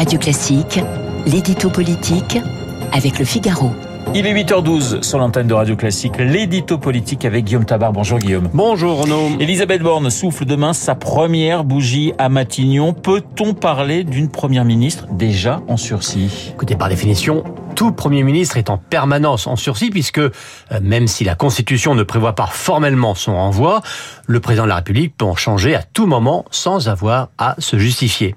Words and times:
Radio 0.00 0.18
Classique, 0.18 0.80
l'édito 1.26 1.68
politique 1.68 2.38
avec 2.90 3.18
le 3.18 3.24
Figaro. 3.26 3.70
Il 4.14 4.26
est 4.26 4.32
8h12 4.32 5.02
sur 5.02 5.18
l'antenne 5.18 5.46
de 5.46 5.52
Radio 5.52 5.76
Classique, 5.76 6.14
l'édito 6.16 6.78
politique 6.78 7.26
avec 7.26 7.44
Guillaume 7.44 7.66
Tabar. 7.66 7.92
Bonjour 7.92 8.18
Guillaume. 8.18 8.48
Bonjour 8.54 9.02
Renaud. 9.02 9.36
Elisabeth 9.40 9.82
Borne 9.82 10.08
souffle 10.08 10.46
demain 10.46 10.72
sa 10.72 10.94
première 10.94 11.64
bougie 11.64 12.14
à 12.16 12.30
Matignon. 12.30 12.94
Peut-on 12.94 13.52
parler 13.52 14.02
d'une 14.02 14.30
première 14.30 14.64
ministre 14.64 15.06
déjà 15.12 15.60
en 15.68 15.76
sursis? 15.76 16.52
Écoutez, 16.54 16.76
par 16.76 16.88
définition, 16.88 17.44
tout 17.80 17.92
Premier 17.92 18.24
ministre 18.24 18.58
est 18.58 18.68
en 18.68 18.76
permanence 18.76 19.46
en 19.46 19.56
sursis 19.56 19.88
puisque 19.88 20.18
euh, 20.18 20.30
même 20.82 21.06
si 21.06 21.24
la 21.24 21.34
Constitution 21.34 21.94
ne 21.94 22.02
prévoit 22.02 22.34
pas 22.34 22.44
formellement 22.44 23.14
son 23.14 23.36
renvoi, 23.36 23.80
le 24.26 24.38
président 24.38 24.64
de 24.64 24.68
la 24.68 24.74
République 24.74 25.16
peut 25.16 25.24
en 25.24 25.34
changer 25.34 25.74
à 25.74 25.82
tout 25.82 26.04
moment 26.04 26.44
sans 26.50 26.90
avoir 26.90 27.30
à 27.38 27.54
se 27.58 27.78
justifier. 27.78 28.34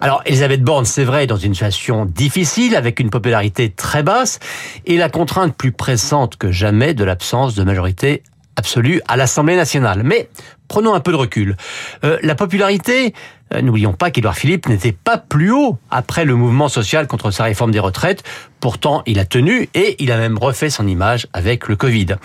Alors 0.00 0.22
Elisabeth 0.26 0.62
Borne, 0.62 0.84
c'est 0.84 1.02
vrai, 1.02 1.24
est 1.24 1.26
dans 1.26 1.36
une 1.36 1.54
situation 1.54 2.04
difficile 2.06 2.76
avec 2.76 3.00
une 3.00 3.10
popularité 3.10 3.68
très 3.68 4.04
basse 4.04 4.38
et 4.86 4.96
la 4.96 5.08
contrainte 5.08 5.56
plus 5.56 5.72
pressante 5.72 6.36
que 6.36 6.52
jamais 6.52 6.94
de 6.94 7.02
l'absence 7.02 7.56
de 7.56 7.64
majorité 7.64 8.22
absolue 8.56 9.00
à 9.08 9.16
l'Assemblée 9.16 9.56
nationale. 9.56 10.02
Mais 10.04 10.28
prenons 10.68 10.94
un 10.94 11.00
peu 11.00 11.12
de 11.12 11.16
recul. 11.16 11.56
Euh, 12.04 12.18
la 12.22 12.34
popularité, 12.34 13.14
euh, 13.52 13.62
n'oublions 13.62 13.92
pas 13.92 14.10
qu'Édouard 14.10 14.36
Philippe 14.36 14.68
n'était 14.68 14.92
pas 14.92 15.18
plus 15.18 15.50
haut 15.50 15.78
après 15.90 16.24
le 16.24 16.34
mouvement 16.34 16.68
social 16.68 17.06
contre 17.06 17.30
sa 17.30 17.44
réforme 17.44 17.70
des 17.70 17.78
retraites. 17.78 18.22
Pourtant, 18.60 19.02
il 19.06 19.18
a 19.18 19.24
tenu 19.24 19.68
et 19.74 19.96
il 20.02 20.12
a 20.12 20.16
même 20.16 20.38
refait 20.38 20.70
son 20.70 20.86
image 20.86 21.26
avec 21.32 21.68
le 21.68 21.76
Covid. 21.76 22.16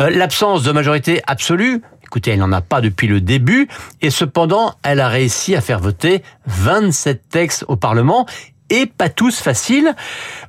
Euh, 0.00 0.10
L'absence 0.10 0.62
de 0.62 0.72
majorité 0.72 1.22
absolue, 1.26 1.82
Écoutez, 2.04 2.30
elle 2.30 2.38
n'en 2.38 2.52
a 2.52 2.60
pas 2.60 2.80
depuis 2.80 3.08
le 3.08 3.20
début, 3.20 3.66
et 4.00 4.10
cependant, 4.10 4.76
elle 4.84 5.00
a 5.00 5.08
réussi 5.08 5.56
à 5.56 5.60
faire 5.60 5.80
voter 5.80 6.22
27 6.46 7.28
textes 7.28 7.64
au 7.66 7.74
Parlement, 7.74 8.26
et 8.70 8.86
pas 8.86 9.08
tous 9.08 9.40
faciles. 9.40 9.94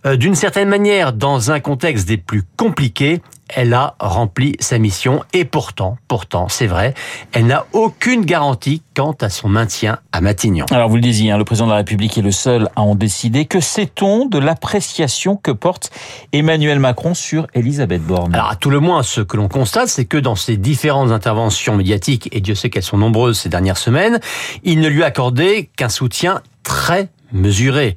Euh, 0.06 0.18
D'une 0.18 0.36
certaine 0.36 0.70
manière, 0.70 1.14
dans 1.14 1.52
un 1.52 1.60
contexte 1.60 2.08
des 2.08 2.18
plus 2.18 2.44
compliqués, 2.58 3.22
elle 3.50 3.74
a 3.74 3.96
rempli 4.00 4.56
sa 4.60 4.78
mission 4.78 5.24
et 5.34 5.46
pourtant, 5.46 5.98
pourtant, 6.08 6.50
c'est 6.50 6.68
vrai, 6.68 6.94
elle 7.34 7.48
n'a 7.48 7.66
aucune 7.74 8.26
garantie 8.26 8.82
quant 8.96 9.16
à 9.22 9.30
son 9.30 9.50
maintien 9.50 10.00
à 10.12 10.22
Matignon. 10.22 10.66
Alors 10.72 10.90
vous 10.90 10.96
le 10.96 11.02
disiez, 11.02 11.32
hein, 11.32 11.38
le 11.38 11.44
président 11.44 11.68
de 11.68 11.72
la 11.72 11.78
République 11.78 12.18
est 12.18 12.22
le 12.22 12.32
seul 12.32 12.70
à 12.76 12.82
en 12.82 12.96
décider. 12.96 13.46
Que 13.46 13.60
sait-on 13.60 14.26
de 14.26 14.38
l'appréciation 14.38 15.36
que 15.36 15.52
porte 15.52 15.92
Emmanuel 16.34 16.80
Macron 16.80 17.14
sur 17.14 17.48
Elisabeth 17.54 18.04
Borne? 18.04 18.34
Alors 18.34 18.50
à 18.50 18.56
tout 18.56 18.70
le 18.70 18.80
moins, 18.80 19.04
ce 19.04 19.22
que 19.22 19.38
l'on 19.38 19.48
constate, 19.48 19.88
c'est 19.88 20.06
que 20.06 20.18
dans 20.18 20.36
ses 20.36 20.58
différentes 20.58 21.12
interventions 21.12 21.76
médiatiques, 21.76 22.30
et 22.32 22.42
Dieu 22.42 22.56
sait 22.56 22.70
qu'elles 22.70 22.84
sont 22.84 22.98
nombreuses 22.98 23.40
ces 23.40 23.50
dernières 23.50 23.78
semaines, 23.78 24.20
il 24.64 24.80
ne 24.80 24.88
lui 24.88 25.04
a 25.04 25.08
accordé 25.08 25.70
qu'un 25.76 25.90
soutien 25.90 26.42
très 26.64 27.10
mesuré. 27.32 27.96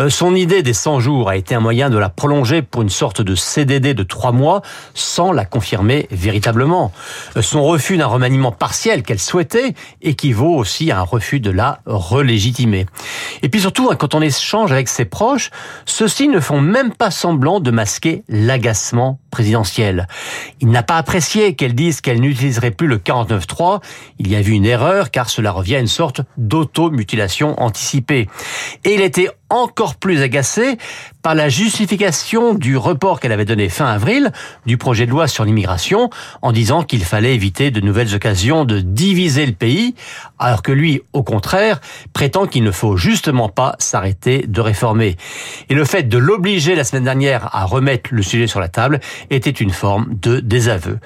Euh, 0.00 0.10
son 0.10 0.34
idée 0.34 0.62
des 0.62 0.72
100 0.72 1.00
jours 1.00 1.28
a 1.28 1.36
été 1.36 1.54
un 1.54 1.60
moyen 1.60 1.90
de 1.90 1.98
la 1.98 2.08
prolonger 2.08 2.62
pour 2.62 2.82
une 2.82 2.90
sorte 2.90 3.22
de 3.22 3.34
CDD 3.34 3.94
de 3.94 4.02
3 4.02 4.32
mois 4.32 4.62
sans 4.94 5.32
la 5.32 5.44
confirmer 5.44 6.06
véritablement. 6.10 6.92
Euh, 7.36 7.42
son 7.42 7.64
refus 7.64 7.96
d'un 7.96 8.06
remaniement 8.06 8.52
partiel 8.52 9.02
qu'elle 9.02 9.18
souhaitait 9.18 9.74
équivaut 10.00 10.54
aussi 10.54 10.90
à 10.90 11.00
un 11.00 11.02
refus 11.02 11.40
de 11.40 11.50
la 11.50 11.80
relégitimer. 11.86 12.86
Et 13.42 13.48
puis 13.48 13.60
surtout, 13.60 13.88
hein, 13.90 13.96
quand 13.96 14.14
on 14.14 14.20
échange 14.20 14.72
avec 14.72 14.88
ses 14.88 15.04
proches, 15.04 15.50
ceux-ci 15.86 16.28
ne 16.28 16.40
font 16.40 16.60
même 16.60 16.92
pas 16.92 17.10
semblant 17.10 17.60
de 17.60 17.70
masquer 17.70 18.24
l'agacement 18.28 19.18
présidentiel. 19.32 20.06
Il 20.60 20.68
n'a 20.68 20.84
pas 20.84 20.98
apprécié 20.98 21.54
qu'elle 21.54 21.74
dise 21.74 22.00
qu'elle 22.00 22.20
n'utiliserait 22.20 22.70
plus 22.70 22.86
le 22.86 22.98
49.3. 22.98 23.80
Il 24.18 24.30
y 24.30 24.36
a 24.36 24.42
vu 24.42 24.52
une 24.52 24.66
erreur 24.66 25.10
car 25.10 25.28
cela 25.28 25.50
revient 25.50 25.76
à 25.76 25.80
une 25.80 25.88
sorte 25.88 26.20
d'automutilation 26.36 27.60
anticipée. 27.60 28.28
Et 28.84 28.94
il 28.94 29.00
était 29.00 29.30
encore 29.52 29.96
plus 29.96 30.22
agacé 30.22 30.78
par 31.22 31.34
la 31.34 31.48
justification 31.48 32.54
du 32.54 32.76
report 32.76 33.20
qu'elle 33.20 33.32
avait 33.32 33.44
donné 33.44 33.68
fin 33.68 33.86
avril 33.86 34.32
du 34.66 34.76
projet 34.76 35.06
de 35.06 35.10
loi 35.10 35.28
sur 35.28 35.44
l'immigration 35.44 36.10
en 36.40 36.52
disant 36.52 36.82
qu'il 36.82 37.04
fallait 37.04 37.34
éviter 37.34 37.70
de 37.70 37.80
nouvelles 37.80 38.14
occasions 38.14 38.64
de 38.64 38.80
diviser 38.80 39.46
le 39.46 39.52
pays, 39.52 39.94
alors 40.38 40.62
que 40.62 40.72
lui, 40.72 41.02
au 41.12 41.22
contraire, 41.22 41.80
prétend 42.12 42.46
qu'il 42.46 42.64
ne 42.64 42.70
faut 42.70 42.96
justement 42.96 43.48
pas 43.48 43.76
s'arrêter 43.78 44.46
de 44.48 44.60
réformer. 44.60 45.16
Et 45.68 45.74
le 45.74 45.84
fait 45.84 46.04
de 46.04 46.18
l'obliger 46.18 46.74
la 46.74 46.84
semaine 46.84 47.04
dernière 47.04 47.54
à 47.54 47.64
remettre 47.64 48.10
le 48.12 48.22
sujet 48.22 48.46
sur 48.46 48.58
la 48.58 48.68
table 48.68 49.00
était 49.30 49.50
une 49.50 49.70
forme 49.70 50.14
de 50.20 50.40
désaveu. 50.40 50.98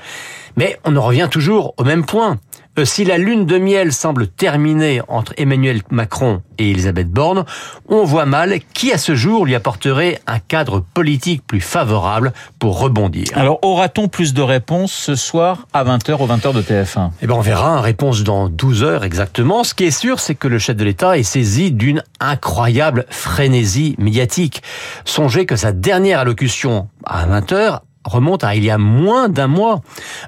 Mais 0.56 0.78
on 0.84 0.96
en 0.96 1.02
revient 1.02 1.28
toujours 1.30 1.74
au 1.76 1.84
même 1.84 2.04
point. 2.04 2.38
Euh, 2.78 2.84
si 2.84 3.04
la 3.04 3.16
lune 3.16 3.46
de 3.46 3.58
miel 3.58 3.92
semble 3.92 4.26
terminée 4.26 5.00
entre 5.08 5.32
Emmanuel 5.38 5.80
Macron 5.90 6.42
et 6.58 6.70
Elisabeth 6.70 7.10
Borne, 7.10 7.44
on 7.88 8.04
voit 8.04 8.26
mal 8.26 8.58
qui 8.74 8.92
à 8.92 8.98
ce 8.98 9.14
jour 9.14 9.46
lui 9.46 9.54
apporterait 9.54 10.20
un 10.26 10.38
cadre 10.38 10.80
politique 10.80 11.42
plus 11.46 11.62
favorable 11.62 12.32
pour 12.58 12.78
rebondir. 12.78 13.28
Alors 13.34 13.58
aura-t-on 13.62 14.08
plus 14.08 14.34
de 14.34 14.42
réponses 14.42 14.92
ce 14.92 15.14
soir 15.14 15.66
à 15.72 15.84
20h 15.84 16.16
au 16.16 16.26
20h 16.26 16.52
de 16.52 16.60
TF1 16.60 17.10
Eh 17.22 17.26
ben 17.26 17.34
on 17.34 17.40
verra, 17.40 17.80
réponse 17.80 18.24
dans 18.24 18.48
12 18.48 18.82
heures 18.82 19.04
exactement. 19.04 19.64
Ce 19.64 19.72
qui 19.72 19.84
est 19.84 19.90
sûr, 19.90 20.20
c'est 20.20 20.34
que 20.34 20.48
le 20.48 20.58
chef 20.58 20.76
de 20.76 20.84
l'État 20.84 21.16
est 21.16 21.22
saisi 21.22 21.72
d'une 21.72 22.02
incroyable 22.20 23.06
frénésie 23.08 23.94
médiatique. 23.98 24.62
Songez 25.06 25.46
que 25.46 25.56
sa 25.56 25.72
dernière 25.72 26.20
allocution 26.20 26.88
à 27.04 27.26
20h 27.26 27.80
remonte 28.06 28.44
à 28.44 28.54
il 28.54 28.64
y 28.64 28.70
a 28.70 28.78
moins 28.78 29.28
d'un 29.28 29.46
mois. 29.46 29.80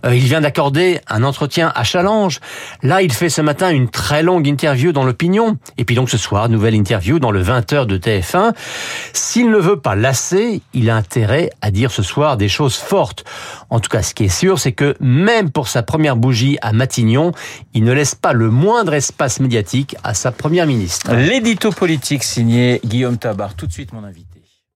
Euh, 0.04 0.14
il 0.14 0.22
vient 0.22 0.40
d'accorder 0.40 1.00
un 1.08 1.22
entretien 1.22 1.72
à 1.74 1.84
Challenge. 1.84 2.40
Là, 2.82 3.02
il 3.02 3.12
fait 3.12 3.30
ce 3.30 3.40
matin 3.40 3.70
une 3.70 3.88
très 3.88 4.22
longue 4.22 4.46
interview 4.46 4.92
dans 4.92 5.04
l'opinion. 5.04 5.56
Et 5.78 5.84
puis 5.84 5.96
donc 5.96 6.10
ce 6.10 6.18
soir, 6.18 6.48
nouvelle 6.48 6.74
interview 6.74 7.18
dans 7.18 7.30
le 7.30 7.42
20h 7.42 7.86
de 7.86 7.98
TF1. 7.98 8.52
S'il 9.12 9.50
ne 9.50 9.58
veut 9.58 9.80
pas 9.80 9.94
lasser, 9.94 10.62
il 10.74 10.90
a 10.90 10.96
intérêt 10.96 11.50
à 11.60 11.70
dire 11.70 11.90
ce 11.90 12.02
soir 12.02 12.36
des 12.36 12.48
choses 12.48 12.76
fortes. 12.76 13.24
En 13.70 13.80
tout 13.80 13.88
cas, 13.88 14.02
ce 14.02 14.14
qui 14.14 14.24
est 14.24 14.28
sûr, 14.28 14.58
c'est 14.58 14.72
que 14.72 14.94
même 15.00 15.50
pour 15.50 15.68
sa 15.68 15.82
première 15.82 16.16
bougie 16.16 16.58
à 16.62 16.72
Matignon, 16.72 17.32
il 17.74 17.84
ne 17.84 17.92
laisse 17.92 18.14
pas 18.14 18.32
le 18.32 18.50
moindre 18.50 18.94
espace 18.94 19.40
médiatique 19.40 19.96
à 20.04 20.14
sa 20.14 20.32
première 20.32 20.66
ministre. 20.66 21.14
L'édito 21.14 21.70
politique 21.70 22.24
signé 22.24 22.80
Guillaume 22.84 23.18
Tabar. 23.18 23.54
Tout 23.54 23.66
de 23.66 23.72
suite, 23.72 23.92
mon 23.92 24.04
invité. 24.04 24.37